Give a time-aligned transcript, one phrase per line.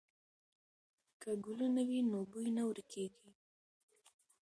[1.21, 3.29] که ګلونه وي نو بوی نه ورکېږي.